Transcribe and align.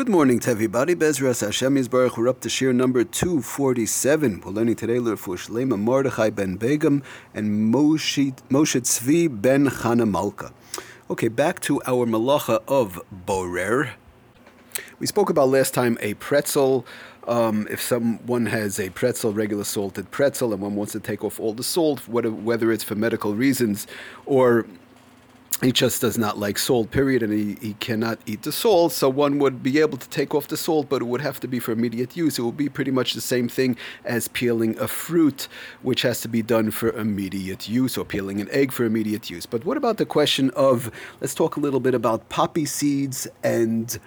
Good 0.00 0.08
morning 0.08 0.38
to 0.40 0.50
everybody. 0.50 0.94
Bezras 0.94 1.44
Hashem 1.44 1.74
Yisbarach. 1.74 2.16
We're 2.16 2.28
up 2.28 2.40
to 2.40 2.48
shir 2.48 2.72
number 2.72 3.04
247. 3.04 4.40
We're 4.40 4.50
learning 4.50 4.76
today 4.76 4.96
Lurfu 4.96 5.36
Shlema 5.36 5.78
Mordechai 5.78 6.30
ben 6.30 6.56
Begum 6.56 7.02
and 7.34 7.70
Moshe, 7.70 8.34
Moshe 8.48 8.80
Tzvi 8.80 9.28
ben 9.28 9.66
Chana 9.66 10.10
Malka. 10.10 10.54
Okay, 11.10 11.28
back 11.28 11.60
to 11.60 11.82
our 11.84 12.06
malacha 12.06 12.62
of 12.66 12.98
Borer. 13.12 13.90
We 14.98 15.06
spoke 15.06 15.28
about 15.28 15.50
last 15.50 15.74
time 15.74 15.98
a 16.00 16.14
pretzel. 16.14 16.86
Um, 17.28 17.68
if 17.70 17.82
someone 17.82 18.46
has 18.46 18.80
a 18.80 18.88
pretzel, 18.88 19.34
regular 19.34 19.64
salted 19.64 20.10
pretzel, 20.10 20.54
and 20.54 20.62
one 20.62 20.76
wants 20.76 20.92
to 20.92 21.00
take 21.00 21.22
off 21.22 21.38
all 21.38 21.52
the 21.52 21.62
salt, 21.62 22.08
whether 22.08 22.72
it's 22.72 22.84
for 22.84 22.94
medical 22.94 23.34
reasons 23.34 23.86
or 24.24 24.64
he 25.62 25.72
just 25.72 26.00
does 26.00 26.16
not 26.16 26.38
like 26.38 26.58
salt, 26.58 26.90
period, 26.90 27.22
and 27.22 27.32
he, 27.32 27.56
he 27.60 27.74
cannot 27.74 28.18
eat 28.24 28.42
the 28.42 28.52
salt. 28.52 28.92
So 28.92 29.08
one 29.10 29.38
would 29.38 29.62
be 29.62 29.78
able 29.78 29.98
to 29.98 30.08
take 30.08 30.34
off 30.34 30.48
the 30.48 30.56
salt, 30.56 30.88
but 30.88 31.02
it 31.02 31.04
would 31.04 31.20
have 31.20 31.38
to 31.40 31.48
be 31.48 31.58
for 31.58 31.72
immediate 31.72 32.16
use. 32.16 32.38
It 32.38 32.42
would 32.42 32.56
be 32.56 32.68
pretty 32.70 32.90
much 32.90 33.12
the 33.12 33.20
same 33.20 33.48
thing 33.48 33.76
as 34.04 34.28
peeling 34.28 34.78
a 34.78 34.88
fruit, 34.88 35.48
which 35.82 36.02
has 36.02 36.22
to 36.22 36.28
be 36.28 36.42
done 36.42 36.70
for 36.70 36.90
immediate 36.92 37.68
use, 37.68 37.98
or 37.98 38.04
peeling 38.04 38.40
an 38.40 38.48
egg 38.50 38.72
for 38.72 38.84
immediate 38.84 39.28
use. 39.28 39.44
But 39.44 39.64
what 39.64 39.76
about 39.76 39.98
the 39.98 40.06
question 40.06 40.50
of, 40.50 40.90
let's 41.20 41.34
talk 41.34 41.56
a 41.56 41.60
little 41.60 41.80
bit 41.80 41.94
about 41.94 42.28
poppy 42.30 42.64
seeds 42.64 43.28
and 43.44 43.98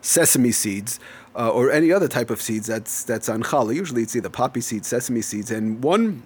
sesame 0.00 0.52
seeds. 0.52 0.98
Uh, 1.34 1.48
or 1.48 1.70
any 1.70 1.90
other 1.90 2.08
type 2.08 2.28
of 2.28 2.42
seeds 2.42 2.66
that's 2.66 3.04
that's 3.04 3.26
on 3.26 3.42
challah. 3.42 3.74
Usually, 3.74 4.02
it's 4.02 4.14
either 4.14 4.28
poppy 4.28 4.60
seeds, 4.60 4.86
sesame 4.86 5.22
seeds, 5.22 5.50
and 5.50 5.82
one 5.82 6.22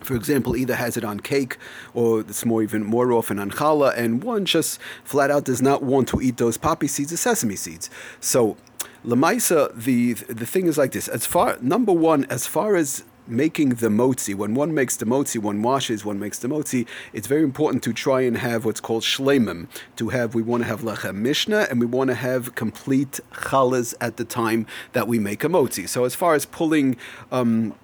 for 0.00 0.14
example, 0.14 0.56
either 0.56 0.74
has 0.74 0.96
it 0.96 1.04
on 1.04 1.20
cake 1.20 1.56
or 1.94 2.20
it's 2.20 2.44
more 2.44 2.62
even 2.62 2.84
more 2.84 3.12
often 3.12 3.38
on 3.38 3.50
challah, 3.50 3.96
and 3.96 4.22
one 4.22 4.44
just 4.44 4.80
flat 5.04 5.30
out 5.30 5.44
does 5.44 5.62
not 5.62 5.82
want 5.82 6.08
to 6.08 6.20
eat 6.20 6.36
those 6.36 6.56
poppy 6.56 6.86
seeds 6.86 7.12
or 7.12 7.16
sesame 7.16 7.56
seeds. 7.56 7.90
So, 8.20 8.56
lemaisa, 9.04 9.74
the 9.74 10.14
the 10.14 10.46
thing 10.46 10.66
is 10.66 10.78
like 10.78 10.92
this: 10.92 11.08
as 11.08 11.26
far 11.26 11.58
number 11.60 11.92
one, 11.92 12.24
as 12.26 12.46
far 12.46 12.76
as 12.76 13.04
making 13.28 13.70
the 13.70 13.88
motzi, 13.88 14.34
when 14.34 14.54
one 14.54 14.72
makes 14.72 14.96
the 14.96 15.04
motzi, 15.04 15.38
one 15.38 15.62
washes, 15.62 16.04
one 16.04 16.18
makes 16.18 16.38
the 16.38 16.48
motzi, 16.48 16.86
it's 17.12 17.26
very 17.26 17.42
important 17.42 17.82
to 17.82 17.92
try 17.92 18.20
and 18.20 18.36
have 18.38 18.64
what's 18.64 18.80
called 18.80 19.02
shlemim. 19.02 19.66
To 19.96 20.10
have, 20.10 20.34
we 20.34 20.42
want 20.42 20.62
to 20.62 20.68
have 20.68 20.82
lechem 20.82 21.16
mishnah, 21.16 21.66
and 21.70 21.80
we 21.80 21.86
want 21.86 22.08
to 22.08 22.14
have 22.14 22.54
complete 22.54 23.20
challahs 23.32 23.94
at 24.00 24.16
the 24.16 24.24
time 24.24 24.66
that 24.92 25.08
we 25.08 25.18
make 25.18 25.44
a 25.44 25.48
motzi. 25.48 25.88
So 25.88 26.04
as 26.04 26.14
far 26.14 26.34
as 26.34 26.46
pulling. 26.46 26.96
Um, 27.32 27.74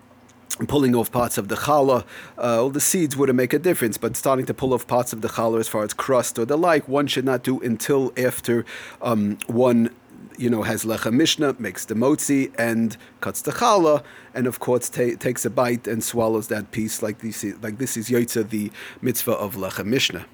pulling 0.56 0.94
off 0.94 1.10
parts 1.10 1.38
of 1.38 1.48
the 1.48 1.56
challah, 1.56 2.04
uh, 2.38 2.62
all 2.62 2.70
the 2.70 2.80
seeds 2.80 3.16
wouldn't 3.16 3.36
make 3.36 3.52
a 3.52 3.58
difference, 3.58 3.98
but 3.98 4.16
starting 4.16 4.46
to 4.46 4.54
pull 4.54 4.72
off 4.74 4.86
parts 4.86 5.12
of 5.12 5.20
the 5.20 5.28
challah 5.28 5.60
as 5.60 5.68
far 5.68 5.82
as 5.84 5.92
crust 5.92 6.38
or 6.38 6.44
the 6.44 6.56
like, 6.56 6.88
one 6.88 7.06
should 7.06 7.24
not 7.24 7.42
do 7.42 7.60
until 7.60 8.12
after 8.16 8.64
um, 9.00 9.38
one 9.46 9.90
you 10.38 10.48
know, 10.48 10.62
has 10.62 10.84
lechem 10.84 11.12
mishnah, 11.14 11.54
makes 11.58 11.84
the 11.84 11.94
motzi, 11.94 12.52
and 12.58 12.96
cuts 13.20 13.42
the 13.42 13.52
challah, 13.52 14.02
and 14.34 14.46
of 14.46 14.60
course 14.60 14.88
ta- 14.88 15.16
takes 15.18 15.44
a 15.44 15.50
bite 15.50 15.86
and 15.86 16.02
swallows 16.02 16.48
that 16.48 16.70
piece 16.70 17.02
like 17.02 17.18
this. 17.18 17.44
Is, 17.44 17.62
like 17.62 17.78
this 17.78 17.96
is 17.96 18.08
yotza 18.08 18.48
the 18.48 18.72
mitzvah 19.02 19.32
of 19.32 19.56
lechem 19.56 19.86
mishnah 19.86 20.26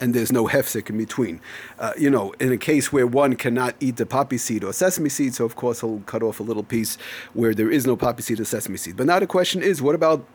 and 0.00 0.14
there's 0.14 0.32
no 0.32 0.46
hefsek 0.46 0.90
in 0.90 0.98
between. 0.98 1.40
Uh, 1.78 1.92
you 1.98 2.10
know, 2.10 2.32
in 2.40 2.52
a 2.52 2.56
case 2.56 2.92
where 2.92 3.06
one 3.06 3.36
cannot 3.36 3.74
eat 3.80 3.96
the 3.96 4.06
poppy 4.06 4.38
seed 4.38 4.64
or 4.64 4.72
sesame 4.72 5.08
seed, 5.08 5.34
so 5.34 5.44
of 5.44 5.56
course 5.56 5.80
he'll 5.80 6.00
cut 6.00 6.22
off 6.22 6.40
a 6.40 6.42
little 6.42 6.62
piece 6.62 6.96
where 7.34 7.54
there 7.54 7.70
is 7.70 7.86
no 7.86 7.96
poppy 7.96 8.22
seed 8.22 8.40
or 8.40 8.44
sesame 8.44 8.76
seed. 8.76 8.96
But 8.96 9.06
now 9.06 9.18
the 9.18 9.26
question 9.26 9.62
is, 9.62 9.82
what 9.82 9.94
about 9.94 10.26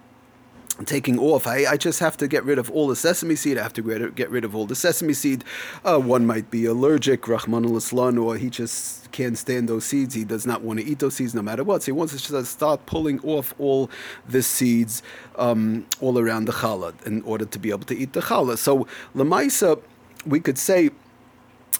taking 0.83 1.17
off. 1.17 1.47
I, 1.47 1.65
I 1.65 1.77
just 1.77 1.99
have 1.99 2.17
to 2.17 2.27
get 2.27 2.43
rid 2.43 2.59
of 2.59 2.69
all 2.71 2.87
the 2.87 2.95
sesame 2.95 3.35
seed. 3.35 3.57
I 3.57 3.63
have 3.63 3.73
to 3.73 4.09
get, 4.11 4.29
rid, 4.29 4.43
of 4.43 4.55
all 4.55 4.65
the 4.65 4.75
sesame 4.75 5.13
seed. 5.13 5.43
Uh, 5.85 5.99
one 5.99 6.25
might 6.25 6.51
be 6.51 6.65
allergic, 6.65 7.27
Rahman 7.27 7.65
al 7.65 8.19
or 8.19 8.35
he 8.35 8.49
just 8.49 9.09
can't 9.11 9.37
stand 9.37 9.69
those 9.69 9.85
seeds. 9.85 10.13
He 10.13 10.25
does 10.25 10.45
not 10.45 10.61
want 10.61 10.79
to 10.79 10.85
eat 10.85 10.99
those 10.99 11.15
seeds 11.15 11.33
no 11.33 11.41
matter 11.41 11.63
what. 11.63 11.83
So 11.83 11.85
he 11.87 11.91
wants 11.93 12.21
to 12.21 12.45
start 12.45 12.85
pulling 12.85 13.21
off 13.21 13.53
all 13.57 13.89
the 14.27 14.43
seeds 14.43 15.01
um, 15.37 15.85
all 16.01 16.19
around 16.19 16.45
the 16.45 16.51
challah 16.51 16.93
in 17.05 17.21
order 17.21 17.45
to 17.45 17.59
be 17.59 17.69
able 17.69 17.85
to 17.85 17.97
eat 17.97 18.13
the 18.13 18.21
challah. 18.21 18.57
So 18.57 18.87
Lamaisa, 19.15 19.81
we 20.25 20.39
could 20.39 20.57
say 20.57 20.89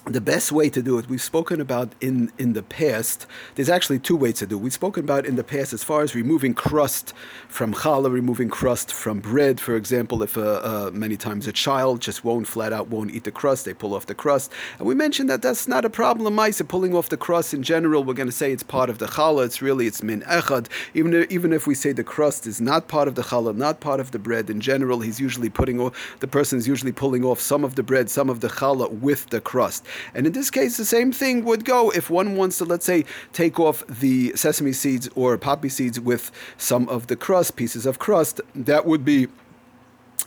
the 0.04 0.20
best 0.20 0.52
way 0.52 0.68
to 0.70 0.82
do 0.82 0.98
it, 0.98 1.08
we've 1.08 1.22
spoken 1.22 1.60
about 1.60 1.92
in, 2.00 2.30
in 2.38 2.52
the 2.52 2.62
past. 2.62 3.26
There's 3.54 3.68
actually 3.68 3.98
two 3.98 4.16
ways 4.16 4.34
to 4.34 4.46
do 4.46 4.56
it. 4.56 4.60
We've 4.62 4.72
spoken 4.72 5.04
about 5.04 5.26
in 5.26 5.36
the 5.36 5.44
past 5.44 5.72
as 5.72 5.82
far 5.82 6.02
as 6.02 6.14
removing 6.14 6.54
crust 6.54 7.14
from 7.48 7.74
challah, 7.74 8.12
removing 8.12 8.48
crust 8.48 8.92
from 8.92 9.20
bread. 9.20 9.60
For 9.60 9.76
example, 9.76 10.22
if 10.22 10.36
uh, 10.36 10.40
uh, 10.62 10.90
many 10.92 11.16
times 11.16 11.46
a 11.46 11.52
child 11.52 12.00
just 12.00 12.24
won't 12.24 12.46
flat 12.46 12.72
out 12.72 12.88
won't 12.88 13.10
eat 13.10 13.24
the 13.24 13.30
crust, 13.30 13.64
they 13.64 13.74
pull 13.74 13.94
off 13.94 14.06
the 14.06 14.14
crust. 14.14 14.52
And 14.78 14.86
we 14.86 14.94
mentioned 14.94 15.28
that 15.30 15.42
that's 15.42 15.66
not 15.66 15.84
a 15.84 15.90
problem. 15.90 16.34
Mice 16.34 16.62
pulling 16.62 16.94
off 16.94 17.08
the 17.08 17.16
crust 17.16 17.54
in 17.54 17.62
general, 17.62 18.04
we're 18.04 18.14
going 18.14 18.28
to 18.28 18.32
say 18.32 18.52
it's 18.52 18.62
part 18.62 18.90
of 18.90 18.98
the 18.98 19.06
challah. 19.06 19.44
It's 19.44 19.62
really 19.62 19.86
it's 19.86 20.02
min 20.02 20.22
echad. 20.22 20.68
Even 20.94 21.14
if, 21.14 21.30
even 21.30 21.52
if 21.52 21.66
we 21.66 21.74
say 21.74 21.92
the 21.92 22.04
crust 22.04 22.46
is 22.46 22.60
not 22.60 22.88
part 22.88 23.08
of 23.08 23.14
the 23.14 23.22
challah, 23.22 23.56
not 23.56 23.80
part 23.80 24.00
of 24.00 24.10
the 24.10 24.18
bread 24.18 24.50
in 24.50 24.60
general, 24.60 25.00
he's 25.00 25.20
usually 25.20 25.50
putting 25.50 25.80
off 25.80 26.16
the 26.20 26.28
person 26.28 26.58
is 26.58 26.68
usually 26.68 26.92
pulling 26.92 27.24
off 27.24 27.40
some 27.40 27.64
of 27.64 27.74
the 27.74 27.82
bread, 27.82 28.10
some 28.10 28.30
of 28.30 28.40
the 28.40 28.48
challah 28.48 28.90
with 28.90 29.28
the 29.30 29.40
crust. 29.40 29.85
And 30.14 30.26
in 30.26 30.32
this 30.32 30.50
case, 30.50 30.76
the 30.76 30.84
same 30.84 31.12
thing 31.12 31.44
would 31.44 31.64
go 31.64 31.90
if 31.90 32.10
one 32.10 32.36
wants 32.36 32.58
to, 32.58 32.64
let's 32.64 32.86
say, 32.86 33.04
take 33.32 33.58
off 33.60 33.86
the 33.86 34.32
sesame 34.36 34.72
seeds 34.72 35.08
or 35.14 35.36
poppy 35.38 35.68
seeds 35.68 35.98
with 36.00 36.30
some 36.58 36.88
of 36.88 37.06
the 37.06 37.16
crust, 37.16 37.56
pieces 37.56 37.86
of 37.86 37.98
crust, 37.98 38.40
that 38.54 38.86
would 38.86 39.04
be 39.04 39.28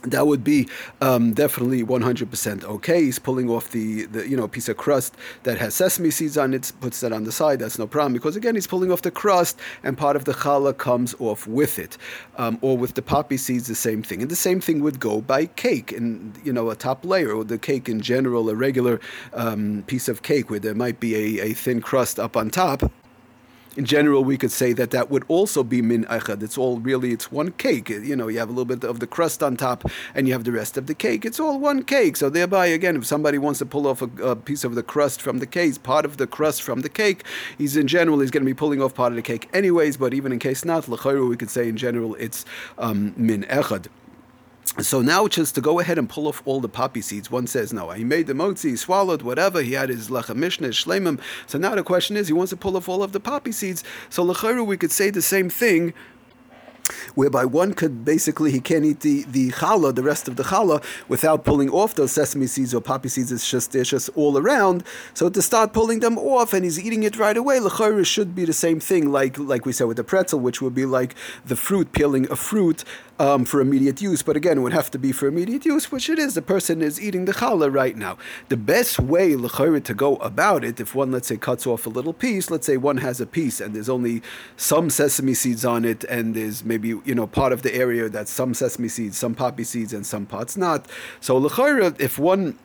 that 0.02 0.26
would 0.26 0.42
be 0.42 0.68
um, 1.00 1.32
definitely 1.32 1.84
100% 1.84 2.64
okay. 2.64 3.04
He's 3.04 3.18
pulling 3.18 3.50
off 3.50 3.70
the, 3.70 4.06
the 4.06 4.28
you 4.28 4.36
know 4.36 4.48
piece 4.48 4.68
of 4.68 4.76
crust 4.76 5.14
that 5.42 5.58
has 5.58 5.74
sesame 5.74 6.10
seeds 6.10 6.38
on 6.38 6.54
it, 6.54 6.72
puts 6.80 7.00
that 7.00 7.12
on 7.12 7.24
the 7.24 7.32
side. 7.32 7.58
That's 7.58 7.78
no 7.78 7.86
problem 7.86 8.12
because 8.12 8.36
again 8.36 8.54
he's 8.54 8.66
pulling 8.66 8.90
off 8.90 9.02
the 9.02 9.10
crust, 9.10 9.58
and 9.82 9.98
part 9.98 10.16
of 10.16 10.24
the 10.24 10.32
challah 10.32 10.76
comes 10.76 11.14
off 11.18 11.46
with 11.46 11.78
it. 11.78 11.98
Um, 12.36 12.58
or 12.62 12.76
with 12.78 12.94
the 12.94 13.02
poppy 13.02 13.36
seeds, 13.36 13.66
the 13.66 13.74
same 13.74 14.02
thing. 14.02 14.22
And 14.22 14.30
the 14.30 14.36
same 14.36 14.60
thing 14.60 14.82
would 14.82 15.00
go 15.00 15.20
by 15.20 15.46
cake, 15.46 15.92
and 15.92 16.38
you 16.44 16.52
know 16.52 16.70
a 16.70 16.76
top 16.76 17.04
layer 17.04 17.32
or 17.32 17.44
the 17.44 17.58
cake 17.58 17.88
in 17.88 18.00
general, 18.00 18.48
a 18.48 18.54
regular 18.54 19.00
um, 19.34 19.84
piece 19.86 20.08
of 20.08 20.22
cake 20.22 20.50
where 20.50 20.60
there 20.60 20.74
might 20.74 21.00
be 21.00 21.40
a, 21.40 21.50
a 21.50 21.52
thin 21.52 21.80
crust 21.80 22.18
up 22.18 22.36
on 22.36 22.50
top 22.50 22.90
in 23.76 23.84
general, 23.84 24.24
we 24.24 24.36
could 24.36 24.50
say 24.50 24.72
that 24.72 24.90
that 24.90 25.10
would 25.10 25.24
also 25.28 25.62
be 25.62 25.80
min 25.80 26.04
echad. 26.06 26.42
It's 26.42 26.58
all 26.58 26.78
really, 26.80 27.12
it's 27.12 27.30
one 27.30 27.52
cake. 27.52 27.88
You 27.88 28.16
know, 28.16 28.28
you 28.28 28.38
have 28.38 28.48
a 28.48 28.52
little 28.52 28.64
bit 28.64 28.84
of 28.84 29.00
the 29.00 29.06
crust 29.06 29.42
on 29.42 29.56
top 29.56 29.88
and 30.14 30.26
you 30.26 30.32
have 30.32 30.44
the 30.44 30.52
rest 30.52 30.76
of 30.76 30.86
the 30.86 30.94
cake. 30.94 31.24
It's 31.24 31.38
all 31.38 31.58
one 31.58 31.82
cake. 31.84 32.16
So 32.16 32.28
thereby, 32.28 32.66
again, 32.66 32.96
if 32.96 33.06
somebody 33.06 33.38
wants 33.38 33.58
to 33.60 33.66
pull 33.66 33.86
off 33.86 34.02
a, 34.02 34.10
a 34.22 34.36
piece 34.36 34.64
of 34.64 34.74
the 34.74 34.82
crust 34.82 35.22
from 35.22 35.38
the 35.38 35.46
cake, 35.46 35.82
part 35.82 36.04
of 36.04 36.16
the 36.16 36.26
crust 36.26 36.62
from 36.62 36.80
the 36.80 36.88
cake, 36.88 37.24
he's 37.58 37.76
in 37.76 37.86
general, 37.86 38.20
he's 38.20 38.30
going 38.30 38.44
to 38.44 38.50
be 38.50 38.54
pulling 38.54 38.82
off 38.82 38.94
part 38.94 39.12
of 39.12 39.16
the 39.16 39.22
cake 39.22 39.48
anyways, 39.52 39.96
but 39.96 40.14
even 40.14 40.32
in 40.32 40.38
case 40.38 40.64
not, 40.64 40.84
lechayru, 40.84 41.28
we 41.28 41.36
could 41.36 41.50
say 41.50 41.68
in 41.68 41.76
general, 41.76 42.14
it's 42.16 42.44
um, 42.78 43.14
min 43.16 43.44
echad. 43.44 43.86
So 44.78 45.02
now, 45.02 45.26
just 45.26 45.56
to 45.56 45.60
go 45.60 45.80
ahead 45.80 45.98
and 45.98 46.08
pull 46.08 46.28
off 46.28 46.42
all 46.44 46.60
the 46.60 46.68
poppy 46.68 47.00
seeds, 47.00 47.30
one 47.30 47.48
says, 47.48 47.72
no, 47.72 47.90
he 47.90 48.04
made 48.04 48.28
the 48.28 48.34
motzi, 48.34 48.70
he 48.70 48.76
swallowed 48.76 49.20
whatever, 49.20 49.62
he 49.62 49.72
had 49.72 49.88
his 49.88 50.10
lechem 50.10 50.36
mishnah, 50.36 50.68
shlemim. 50.68 51.20
So 51.46 51.58
now 51.58 51.74
the 51.74 51.82
question 51.82 52.16
is, 52.16 52.28
he 52.28 52.32
wants 52.32 52.50
to 52.50 52.56
pull 52.56 52.76
off 52.76 52.88
all 52.88 53.02
of 53.02 53.12
the 53.12 53.20
poppy 53.20 53.52
seeds. 53.52 53.82
So 54.10 54.24
lecharu, 54.24 54.64
we 54.64 54.76
could 54.76 54.92
say 54.92 55.10
the 55.10 55.22
same 55.22 55.50
thing 55.50 55.92
whereby 57.14 57.44
one 57.44 57.74
could 57.74 58.04
basically 58.04 58.50
he 58.50 58.60
can't 58.60 58.84
eat 58.84 59.00
the, 59.00 59.24
the 59.24 59.50
challah, 59.50 59.94
the 59.94 60.02
rest 60.02 60.28
of 60.28 60.36
the 60.36 60.44
challah, 60.44 60.82
without 61.08 61.44
pulling 61.44 61.70
off 61.70 61.94
those 61.94 62.12
sesame 62.12 62.46
seeds 62.46 62.74
or 62.74 62.80
poppy 62.80 63.08
seeds. 63.08 63.32
It's 63.32 63.48
just 63.50 63.72
they're 63.72 63.84
just 63.84 64.10
all 64.14 64.38
around. 64.38 64.84
So 65.14 65.28
to 65.28 65.42
start 65.42 65.72
pulling 65.72 66.00
them 66.00 66.18
off, 66.18 66.52
and 66.52 66.64
he's 66.64 66.78
eating 66.78 67.02
it 67.02 67.16
right 67.16 67.36
away, 67.36 67.58
lechayra 67.58 68.04
should 68.06 68.34
be 68.34 68.44
the 68.44 68.52
same 68.52 68.80
thing, 68.80 69.10
like 69.10 69.38
like 69.38 69.66
we 69.66 69.72
said 69.72 69.84
with 69.84 69.96
the 69.96 70.04
pretzel, 70.04 70.40
which 70.40 70.62
would 70.62 70.74
be 70.74 70.86
like 70.86 71.14
the 71.44 71.56
fruit 71.56 71.92
peeling 71.92 72.30
a 72.30 72.36
fruit 72.36 72.84
um, 73.18 73.44
for 73.44 73.60
immediate 73.60 74.00
use. 74.00 74.22
But 74.22 74.36
again, 74.36 74.58
it 74.58 74.60
would 74.62 74.72
have 74.72 74.90
to 74.92 74.98
be 74.98 75.12
for 75.12 75.26
immediate 75.26 75.64
use, 75.66 75.92
which 75.92 76.08
it 76.08 76.18
is. 76.18 76.34
The 76.34 76.42
person 76.42 76.80
is 76.80 77.00
eating 77.00 77.26
the 77.26 77.32
challah 77.32 77.72
right 77.72 77.96
now. 77.96 78.16
The 78.48 78.56
best 78.56 78.98
way 78.98 79.32
lechayra 79.32 79.84
to 79.84 79.94
go 79.94 80.16
about 80.16 80.64
it, 80.64 80.80
if 80.80 80.94
one 80.94 81.12
let's 81.12 81.28
say 81.28 81.36
cuts 81.36 81.66
off 81.66 81.86
a 81.86 81.90
little 81.90 82.14
piece, 82.14 82.50
let's 82.50 82.66
say 82.66 82.76
one 82.76 82.98
has 82.98 83.20
a 83.20 83.26
piece 83.26 83.60
and 83.60 83.74
there's 83.74 83.90
only 83.90 84.22
some 84.56 84.88
sesame 84.88 85.34
seeds 85.34 85.64
on 85.64 85.84
it, 85.84 86.04
and 86.04 86.34
there's 86.34 86.64
maybe 86.64 86.79
you 86.84 87.14
know 87.14 87.26
part 87.26 87.52
of 87.52 87.62
the 87.62 87.74
area 87.74 88.08
that's 88.08 88.30
some 88.30 88.54
sesame 88.54 88.88
seeds, 88.88 89.16
some 89.16 89.34
poppy 89.34 89.64
seeds, 89.64 89.92
and 89.92 90.06
some 90.06 90.26
parts 90.26 90.56
not. 90.56 90.86
So 91.20 91.40
lechayra, 91.40 91.98
if 92.00 92.18
one 92.18 92.58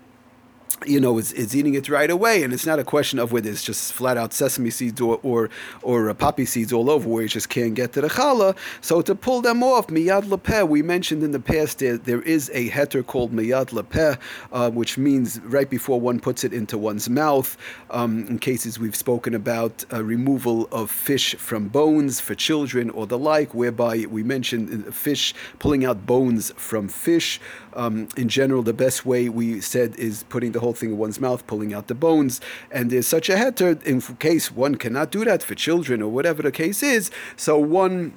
you 0.86 1.00
know, 1.00 1.18
is, 1.18 1.32
is 1.34 1.56
eating 1.56 1.74
it 1.74 1.90
right 1.90 2.10
away, 2.10 2.44
and 2.44 2.54
it's 2.54 2.66
not 2.66 2.80
a 2.80 2.84
question 2.84 3.20
of 3.20 3.32
whether 3.32 3.50
it's 3.50 3.64
just 3.64 3.94
flat 3.94 4.18
out 4.18 4.34
sesame 4.34 4.70
seeds 4.70 5.00
or 5.00 5.20
or, 5.24 5.50
or 5.82 6.10
uh, 6.10 6.14
poppy 6.14 6.46
seeds 6.46 6.74
all 6.74 6.90
over, 6.90 7.08
where 7.08 7.24
you 7.24 7.30
just 7.30 7.50
can't 7.50 7.74
get 7.76 7.94
to 7.94 8.02
the 8.02 8.10
challah. 8.10 8.56
So 8.82 9.02
to 9.02 9.16
pull 9.16 9.42
them 9.42 9.64
off, 9.64 9.88
miyad 9.88 10.24
lepeh, 10.24 10.68
we 10.68 10.82
mentioned 10.82 11.24
in 11.24 11.32
the 11.32 11.40
past 11.40 11.80
there, 11.80 11.98
there 11.98 12.22
is 12.22 12.52
a 12.54 12.70
heter 12.70 13.06
called 13.06 13.32
miyad 13.32 13.70
lepeh, 13.70 14.18
uh, 14.52 14.70
which 14.72 14.98
means 14.98 15.40
right 15.42 15.70
before 15.70 16.00
one 16.00 16.20
puts 16.20 16.44
it 16.44 16.54
into 16.54 16.78
one's 16.78 17.10
mouth. 17.10 17.58
Um, 17.90 18.26
in 18.28 18.40
cases 18.40 18.78
we've 18.78 18.96
spoken 18.96 19.34
about 19.34 19.86
uh, 19.94 20.04
removal 20.04 20.68
of 20.72 20.92
fish 20.92 21.36
from 21.36 21.70
bones 21.70 22.20
for 22.20 22.36
children 22.36 22.90
or 22.90 23.08
the 23.08 23.18
like, 23.18 23.54
whereby 23.54 24.06
we 24.10 24.24
mentioned 24.24 24.88
uh, 24.88 24.92
fish 24.92 25.34
pulling 25.60 25.86
out 25.86 26.06
bones 26.06 26.52
from 26.58 26.88
fish. 26.88 27.40
Um, 27.74 28.08
in 28.16 28.30
general, 28.30 28.64
the 28.64 28.74
best 28.74 29.06
way 29.06 29.28
we 29.28 29.60
said 29.60 29.96
is 29.98 30.24
putting 30.24 30.54
the 30.54 30.60
whole 30.66 30.74
thing 30.74 30.92
in 30.92 30.98
one's 30.98 31.20
mouth, 31.20 31.46
pulling 31.48 31.74
out 31.74 31.88
the 31.88 31.96
bones. 31.96 32.42
And 32.72 32.92
there's 32.92 33.08
such 33.08 33.30
a 33.30 33.36
heter 33.36 33.82
in 33.84 34.02
case 34.18 34.52
one 34.52 34.76
cannot 34.76 35.12
do 35.12 35.24
that 35.26 35.44
for 35.44 35.56
children 35.56 36.02
or 36.02 36.10
whatever 36.10 36.42
the 36.42 36.52
case 36.52 36.84
is. 36.84 37.12
So 37.38 37.58
one 37.58 38.14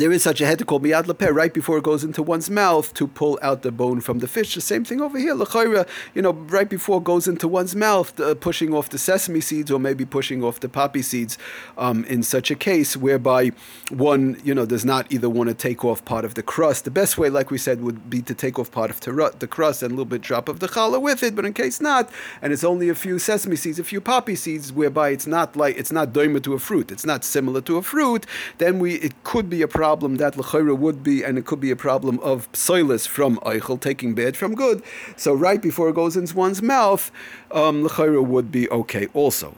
there 0.00 0.10
is 0.10 0.24
such 0.24 0.40
a 0.40 0.46
head 0.46 0.66
called 0.66 0.82
miyad 0.82 1.04
lepeh 1.04 1.32
right 1.32 1.54
before 1.54 1.78
it 1.78 1.84
goes 1.84 2.02
into 2.02 2.20
one's 2.20 2.50
mouth 2.50 2.92
to 2.94 3.06
pull 3.06 3.38
out 3.42 3.62
the 3.62 3.70
bone 3.70 4.00
from 4.00 4.18
the 4.18 4.26
fish. 4.26 4.56
The 4.56 4.60
same 4.60 4.84
thing 4.84 5.00
over 5.00 5.16
here, 5.16 5.34
l'chayra, 5.34 5.86
you 6.14 6.22
know, 6.22 6.32
right 6.32 6.68
before 6.68 6.98
it 6.98 7.04
goes 7.04 7.28
into 7.28 7.46
one's 7.46 7.76
mouth, 7.76 8.18
uh, 8.18 8.34
pushing 8.34 8.74
off 8.74 8.88
the 8.88 8.98
sesame 8.98 9.40
seeds 9.40 9.70
or 9.70 9.78
maybe 9.78 10.04
pushing 10.04 10.42
off 10.42 10.58
the 10.58 10.68
poppy 10.68 11.00
seeds. 11.00 11.38
Um, 11.78 12.04
in 12.06 12.24
such 12.24 12.50
a 12.50 12.56
case, 12.56 12.96
whereby 12.96 13.52
one, 13.90 14.40
you 14.42 14.52
know, 14.52 14.66
does 14.66 14.84
not 14.84 15.12
either 15.12 15.30
want 15.30 15.48
to 15.50 15.54
take 15.54 15.84
off 15.84 16.04
part 16.04 16.24
of 16.24 16.34
the 16.34 16.42
crust. 16.42 16.84
The 16.84 16.90
best 16.90 17.16
way, 17.16 17.30
like 17.30 17.52
we 17.52 17.58
said, 17.58 17.80
would 17.80 18.10
be 18.10 18.20
to 18.22 18.34
take 18.34 18.58
off 18.58 18.72
part 18.72 18.90
of 18.90 18.98
the 19.00 19.46
crust 19.48 19.82
and 19.82 19.92
a 19.92 19.94
little 19.94 20.04
bit 20.06 20.22
drop 20.22 20.48
of 20.48 20.58
the 20.58 20.66
challah 20.66 21.00
with 21.00 21.22
it. 21.22 21.36
But 21.36 21.44
in 21.44 21.52
case 21.52 21.80
not, 21.80 22.10
and 22.42 22.52
it's 22.52 22.64
only 22.64 22.88
a 22.88 22.96
few 22.96 23.20
sesame 23.20 23.54
seeds, 23.54 23.78
a 23.78 23.84
few 23.84 24.00
poppy 24.00 24.34
seeds, 24.34 24.72
whereby 24.72 25.10
it's 25.10 25.28
not 25.28 25.54
like 25.54 25.78
it's 25.78 25.92
not 25.92 26.12
doima 26.12 26.42
to 26.42 26.54
a 26.54 26.58
fruit, 26.58 26.90
it's 26.90 27.06
not 27.06 27.22
similar 27.22 27.60
to 27.60 27.76
a 27.76 27.82
fruit, 27.82 28.26
then 28.58 28.80
we 28.80 28.94
it 28.94 29.12
could 29.22 29.48
be 29.48 29.62
a 29.62 29.68
problem 29.68 29.83
problem 29.84 30.16
that 30.16 30.34
L'chaira 30.38 30.74
would 30.74 31.02
be, 31.02 31.22
and 31.22 31.36
it 31.36 31.44
could 31.44 31.60
be 31.60 31.70
a 31.70 31.76
problem 31.76 32.18
of 32.20 32.50
soilus 32.52 33.06
from 33.06 33.36
Eichel, 33.52 33.78
taking 33.78 34.14
bad 34.14 34.34
from 34.34 34.54
good. 34.54 34.82
So 35.14 35.34
right 35.34 35.60
before 35.60 35.90
it 35.90 35.94
goes 35.94 36.16
into 36.16 36.34
one's 36.34 36.62
mouth, 36.62 37.10
um, 37.52 37.84
L'chaira 37.84 38.24
would 38.24 38.50
be 38.50 38.64
okay 38.70 39.08
also. 39.12 39.48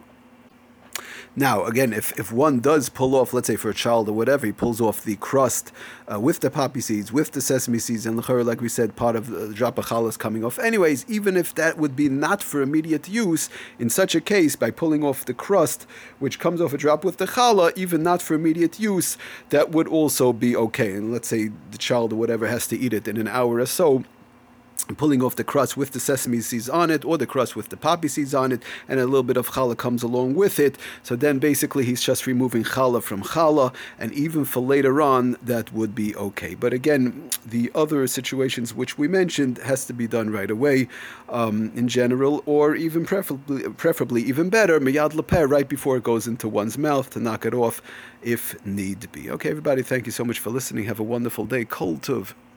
Now, 1.39 1.67
again, 1.67 1.93
if, 1.93 2.19
if 2.19 2.33
one 2.33 2.61
does 2.61 2.89
pull 2.89 3.15
off, 3.15 3.35
let's 3.35 3.47
say 3.47 3.57
for 3.57 3.69
a 3.69 3.75
child 3.75 4.09
or 4.09 4.15
whatever, 4.15 4.47
he 4.47 4.53
pulls 4.53 4.81
off 4.81 5.05
the 5.05 5.17
crust 5.17 5.71
uh, 6.11 6.19
with 6.19 6.41
the 6.41 6.51
poppy 6.51 6.81
seeds, 6.81 7.13
with 7.13 7.33
the 7.33 7.43
sesame 7.43 7.79
seeds, 7.79 8.07
and 8.07 8.19
the 8.19 8.23
like 8.43 8.63
we 8.63 8.71
said, 8.71 8.97
part 8.97 9.17
of 9.17 9.27
the 9.27 9.53
drop 9.53 9.77
of 9.77 10.07
is 10.09 10.17
coming 10.17 10.43
off. 10.43 10.59
Anyways, 10.59 11.05
even 11.09 11.37
if 11.37 11.55
that 11.55 11.77
would 11.77 11.95
be 11.95 12.09
not 12.09 12.43
for 12.43 12.63
immediate 12.63 13.07
use, 13.07 13.51
in 13.79 13.91
such 13.91 14.15
a 14.15 14.21
case, 14.21 14.57
by 14.57 14.71
pulling 14.71 15.05
off 15.05 15.27
the 15.27 15.35
crust, 15.35 15.87
which 16.21 16.39
comes 16.39 16.59
off 16.59 16.73
a 16.73 16.79
drop 16.79 17.05
with 17.05 17.19
the 17.19 17.27
challah, 17.27 17.77
even 17.77 18.03
not 18.03 18.23
for 18.23 18.33
immediate 18.33 18.81
use, 18.81 19.19
that 19.51 19.71
would 19.71 19.89
also 19.89 20.33
be 20.33 20.57
okay. 20.57 20.93
And 20.93 21.13
let's 21.13 21.29
say 21.29 21.51
the 21.71 21.79
child 21.79 22.15
or 22.15 22.17
whatever 22.17 22.47
has 22.47 22.67
to 22.69 22.79
eat 22.79 22.95
it 22.95 23.07
in 23.07 23.19
an 23.19 23.29
hour 23.29 23.57
or 23.57 23.67
so 23.67 24.05
pulling 24.85 25.23
off 25.23 25.37
the 25.37 25.45
crust 25.45 25.77
with 25.77 25.93
the 25.93 26.01
sesame 26.01 26.41
seeds 26.41 26.69
on 26.69 26.91
it, 26.91 27.05
or 27.05 27.19
the 27.19 27.27
crust 27.27 27.57
with 27.57 27.69
the 27.69 27.77
poppy 27.77 28.09
seeds 28.09 28.35
on 28.35 28.53
it, 28.53 28.63
and 28.89 29.01
a 29.01 29.05
little 29.05 29.23
bit 29.23 29.37
of 29.37 29.51
challah 29.51 29.77
comes 29.77 30.03
along 30.03 30.35
with 30.35 30.59
it. 30.59 30.79
So 31.03 31.17
then 31.17 31.39
basically 31.39 31.85
he's 31.85 32.03
just 32.03 32.27
removing 32.27 32.65
challah 32.65 33.03
from 33.03 33.23
challah, 33.23 33.75
and 33.99 34.13
even 34.13 34.45
for 34.45 34.61
later 34.61 35.03
on, 35.03 35.37
that 35.43 35.73
would 35.73 35.95
be 35.95 36.15
okay. 36.17 36.55
But 36.55 36.73
again, 36.73 37.31
the 37.45 37.71
other 37.75 38.07
situations 38.07 38.75
which 38.75 38.99
we 38.99 39.09
mentioned 39.09 39.59
has 39.59 39.85
to 39.87 39.93
be 39.93 40.07
done 40.07 40.31
right 40.31 40.51
away 40.51 40.89
um, 41.29 41.73
in 41.75 41.89
general, 41.89 42.43
or 42.47 42.75
even 42.75 43.05
preferably, 43.05 43.69
preferably 43.71 44.23
even 44.23 44.51
better, 44.51 44.81
miyad 44.81 45.13
lepeh, 45.13 45.51
right 45.51 45.69
before 45.69 45.97
it 45.97 46.03
goes 46.03 46.27
into 46.27 46.49
one's 46.49 46.79
mouth 46.79 47.11
to 47.11 47.21
knock 47.21 47.45
it 47.45 47.55
off 47.55 47.83
if 48.23 48.65
need 48.67 49.11
be. 49.13 49.31
Okay, 49.31 49.51
everybody, 49.51 49.83
thank 49.83 50.07
you 50.07 50.13
so 50.13 50.25
much 50.25 50.39
for 50.39 50.51
listening. 50.51 50.85
Have 50.85 51.01
a 51.01 51.05
wonderful 51.05 51.47
day. 51.47 51.65
Kol 51.65 51.97
Tov. 51.97 52.35